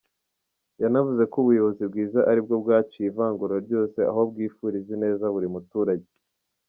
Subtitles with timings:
[0.81, 6.09] Yanavuze ko ubuyobozi bwiza ari bwo bwaciye ivangura ryose, aho bwifuriza ineza buri muturage.